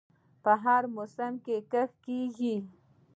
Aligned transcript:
په 0.43 0.51
هر 0.63 0.83
موسم 0.95 1.33
کې 1.45 1.57
کښت 1.71 1.95
کیږي. 2.05 2.55